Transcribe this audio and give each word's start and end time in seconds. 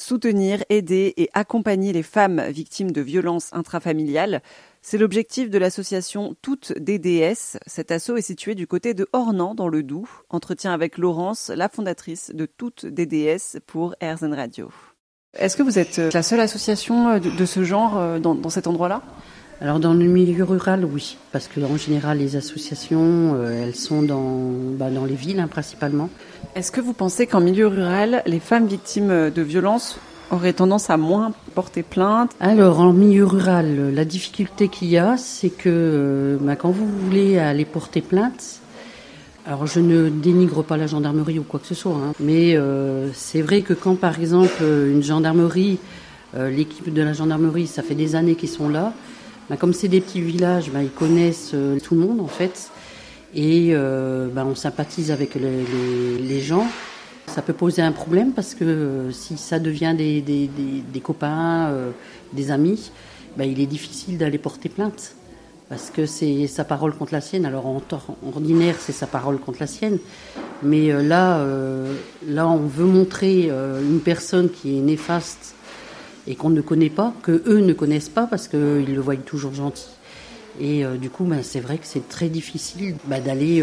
soutenir, 0.00 0.64
aider 0.68 1.14
et 1.16 1.30
accompagner 1.34 1.92
les 1.92 2.02
femmes 2.02 2.42
victimes 2.48 2.90
de 2.90 3.00
violences 3.00 3.50
intrafamiliales. 3.52 4.42
C'est 4.82 4.98
l'objectif 4.98 5.50
de 5.50 5.58
l'association 5.58 6.34
Toutes 6.42 6.72
DDS. 6.78 7.58
Cet 7.66 7.90
assaut 7.90 8.16
est 8.16 8.22
situé 8.22 8.54
du 8.54 8.66
côté 8.66 8.94
de 8.94 9.06
Ornans 9.12 9.54
dans 9.54 9.68
le 9.68 9.82
Doubs. 9.82 10.08
Entretien 10.30 10.72
avec 10.72 10.98
Laurence, 10.98 11.52
la 11.54 11.68
fondatrice 11.68 12.32
de 12.34 12.46
Toutes 12.46 12.86
DDS 12.86 13.60
pour 13.66 13.94
RZN 14.02 14.34
Radio. 14.34 14.70
Est-ce 15.38 15.56
que 15.56 15.62
vous 15.62 15.78
êtes 15.78 15.98
euh, 16.00 16.10
la 16.12 16.22
seule 16.22 16.40
association 16.40 17.08
euh, 17.08 17.18
de, 17.20 17.44
ce 17.46 17.62
genre 17.62 17.98
euh, 17.98 18.18
dans, 18.18 18.48
cet 18.48 18.66
endroit-là? 18.66 19.02
Alors 19.60 19.78
dans 19.78 19.92
le 19.92 20.06
milieu 20.06 20.42
rural, 20.42 20.84
oui, 20.84 21.18
parce 21.32 21.46
que 21.46 21.60
en 21.60 21.76
général 21.76 22.18
les 22.18 22.34
associations, 22.34 23.38
elles 23.44 23.74
sont 23.74 24.02
dans, 24.02 24.50
bah, 24.78 24.88
dans 24.88 25.04
les 25.04 25.14
villes 25.14 25.38
hein, 25.38 25.48
principalement. 25.48 26.08
Est-ce 26.56 26.72
que 26.72 26.80
vous 26.80 26.92
pensez 26.92 27.28
qu'en 27.28 27.40
milieu 27.40 27.68
rural, 27.68 28.22
les 28.26 28.40
femmes 28.40 28.66
victimes 28.66 29.30
de 29.30 29.42
violences 29.42 30.00
auraient 30.32 30.52
tendance 30.52 30.90
à 30.90 30.96
moins 30.96 31.32
porter 31.54 31.84
plainte? 31.84 32.32
Alors 32.40 32.80
en 32.80 32.92
milieu 32.92 33.24
rural, 33.24 33.94
la 33.94 34.04
difficulté 34.04 34.66
qu'il 34.68 34.88
y 34.88 34.98
a, 34.98 35.16
c'est 35.16 35.50
que 35.50 36.38
bah, 36.40 36.56
quand 36.56 36.70
vous 36.70 36.88
voulez 36.88 37.38
aller 37.38 37.64
porter 37.64 38.00
plainte, 38.00 38.60
alors 39.46 39.66
je 39.68 39.78
ne 39.78 40.08
dénigre 40.08 40.64
pas 40.64 40.76
la 40.76 40.88
gendarmerie 40.88 41.38
ou 41.38 41.44
quoi 41.44 41.60
que 41.60 41.66
ce 41.66 41.74
soit, 41.74 41.94
hein. 41.94 42.14
mais 42.18 42.56
euh, 42.56 43.10
c'est 43.14 43.42
vrai 43.42 43.62
que 43.62 43.72
quand 43.72 43.94
par 43.94 44.18
exemple 44.18 44.62
une 44.62 45.02
gendarmerie, 45.02 45.78
euh, 46.34 46.50
l'équipe 46.50 46.92
de 46.92 47.02
la 47.02 47.12
gendarmerie, 47.12 47.68
ça 47.68 47.82
fait 47.82 47.94
des 47.94 48.16
années 48.16 48.34
qu'ils 48.34 48.48
sont 48.48 48.68
là, 48.68 48.92
bah, 49.48 49.56
comme 49.56 49.72
c'est 49.72 49.88
des 49.88 50.00
petits 50.00 50.20
villages, 50.20 50.70
bah, 50.72 50.82
ils 50.82 50.90
connaissent 50.90 51.52
euh, 51.54 51.78
tout 51.78 51.94
le 51.94 52.00
monde 52.00 52.20
en 52.20 52.26
fait, 52.26 52.70
et 53.34 53.74
bah, 53.74 54.44
on 54.46 54.54
sympathise 54.54 55.10
avec 55.10 55.34
les, 55.34 56.40
gens. 56.40 56.66
Ça 57.26 57.42
peut 57.42 57.52
poser 57.52 57.82
un 57.82 57.92
problème 57.92 58.32
parce 58.32 58.54
que 58.54 59.08
si 59.12 59.36
ça 59.36 59.58
devient 59.58 59.94
des, 59.96 60.20
des 60.20 61.00
copains, 61.00 61.72
des 62.32 62.50
amis, 62.50 62.90
il 63.38 63.60
est 63.60 63.66
difficile 63.66 64.18
d'aller 64.18 64.38
porter 64.38 64.68
plainte 64.68 65.14
parce 65.70 65.90
que 65.90 66.04
c'est 66.04 66.48
sa 66.48 66.64
parole 66.64 66.92
contre 66.92 67.14
la 67.14 67.20
sienne. 67.20 67.46
Alors 67.46 67.66
en 67.66 67.80
ordinaire, 68.26 68.74
c'est 68.78 68.92
sa 68.92 69.06
parole 69.06 69.38
contre 69.38 69.58
la 69.60 69.68
sienne, 69.68 69.98
mais 70.62 70.90
euh, 70.90 71.02
là, 71.02 71.38
euh, 71.38 71.94
là, 72.26 72.48
on 72.48 72.66
veut 72.66 72.84
montrer 72.84 73.46
euh, 73.50 73.80
une 73.80 74.00
personne 74.00 74.50
qui 74.50 74.76
est 74.76 74.80
néfaste 74.80 75.54
et 76.26 76.34
qu'on 76.34 76.50
ne 76.50 76.60
connaît 76.60 76.90
pas, 76.90 77.14
que 77.22 77.42
eux 77.46 77.60
ne 77.60 77.72
connaissent 77.72 78.08
pas 78.08 78.26
parce 78.26 78.48
qu'ils 78.48 78.94
le 78.94 79.00
voient 79.00 79.16
toujours 79.16 79.54
gentil. 79.54 79.86
Et 80.58 80.84
du 81.00 81.10
coup, 81.10 81.24
ben, 81.24 81.42
c'est 81.42 81.60
vrai 81.60 81.78
que 81.78 81.86
c'est 81.86 82.08
très 82.08 82.28
difficile 82.28 82.96
bah, 83.04 83.20
d'aller 83.20 83.62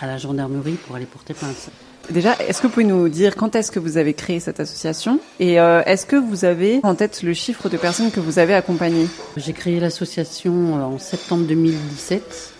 à 0.00 0.06
la 0.06 0.18
gendarmerie 0.18 0.76
pour 0.86 0.96
aller 0.96 1.06
porter 1.06 1.34
plainte. 1.34 1.70
Déjà, 2.10 2.36
est-ce 2.38 2.62
que 2.62 2.68
vous 2.68 2.72
pouvez 2.72 2.86
nous 2.86 3.08
dire 3.08 3.34
quand 3.34 3.56
est-ce 3.56 3.72
que 3.72 3.80
vous 3.80 3.96
avez 3.96 4.14
créé 4.14 4.38
cette 4.38 4.60
association 4.60 5.18
et 5.40 5.58
euh, 5.58 5.82
est-ce 5.86 6.06
que 6.06 6.16
vous 6.16 6.44
avez 6.44 6.80
en 6.84 6.94
tête 6.94 7.22
le 7.22 7.34
chiffre 7.34 7.68
de 7.68 7.76
personnes 7.76 8.12
que 8.12 8.20
vous 8.20 8.38
avez 8.38 8.54
accompagnées? 8.54 9.08
J'ai 9.36 9.52
créé 9.52 9.80
l'association 9.80 10.78
euh, 10.78 10.82
en 10.82 10.98
septembre 10.98 11.46
2017 11.46 12.52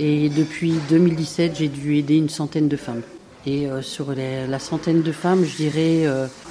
et 0.00 0.28
depuis 0.28 0.74
2017, 0.88 1.56
j'ai 1.56 1.68
dû 1.68 1.96
aider 1.96 2.16
une 2.16 2.28
centaine 2.28 2.68
de 2.68 2.76
femmes. 2.76 3.02
Et 3.48 3.66
euh, 3.66 3.80
sur 3.82 4.14
la 4.14 4.58
centaine 4.58 5.02
de 5.02 5.12
femmes, 5.12 5.44
je 5.44 5.56
dirais, 5.56 6.06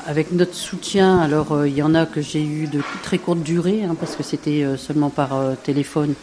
avec 0.06 0.32
notre 0.32 0.56
soutien, 0.56 1.20
alors 1.20 1.66
il 1.66 1.76
y 1.76 1.84
en 1.84 1.94
a 1.94 2.06
que 2.06 2.22
j'ai 2.22 2.44
eu 2.44 2.68
de 2.68 2.82
très 3.04 3.20
courte 3.20 3.44
durée, 3.44 3.84
hein, 3.84 3.96
parce 4.00 4.16
que 4.16 4.24
c'était 4.24 4.66
seulement 4.78 5.10
par 5.10 5.30
téléphone 5.64 6.16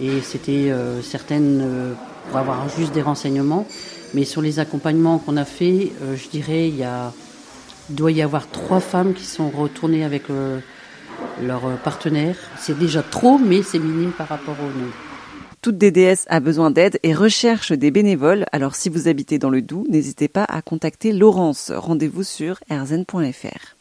et 0.00 0.20
c'était 0.22 0.72
certaines 1.02 1.94
pour 2.30 2.38
avoir 2.38 2.68
juste 2.68 2.92
des 2.92 3.02
renseignements. 3.02 3.66
Mais 4.14 4.24
sur 4.24 4.42
les 4.42 4.58
accompagnements 4.58 5.18
qu'on 5.18 5.36
a 5.36 5.44
fait, 5.44 5.92
euh, 6.02 6.16
je 6.16 6.28
dirais, 6.28 6.68
il, 6.68 6.86
doit 7.90 8.12
y 8.12 8.22
avoir 8.22 8.48
trois 8.48 8.80
femmes 8.80 9.14
qui 9.14 9.24
sont 9.24 9.50
retournées 9.50 10.04
avec 10.04 10.30
euh, 10.30 10.60
leur 11.42 11.62
partenaire. 11.78 12.36
C'est 12.56 12.78
déjà 12.78 13.02
trop, 13.02 13.38
mais 13.38 13.62
c'est 13.62 13.78
minime 13.78 14.12
par 14.12 14.28
rapport 14.28 14.56
au 14.60 14.78
nombre. 14.78 15.09
Toute 15.62 15.76
DDS 15.76 16.24
a 16.28 16.40
besoin 16.40 16.70
d'aide 16.70 16.98
et 17.02 17.12
recherche 17.12 17.72
des 17.72 17.90
bénévoles. 17.90 18.46
Alors 18.50 18.74
si 18.74 18.88
vous 18.88 19.08
habitez 19.08 19.38
dans 19.38 19.50
le 19.50 19.60
Doubs, 19.60 19.86
n'hésitez 19.90 20.26
pas 20.26 20.44
à 20.44 20.62
contacter 20.62 21.12
Laurence. 21.12 21.70
Rendez-vous 21.70 22.22
sur 22.22 22.60
rzn.fr. 22.70 23.79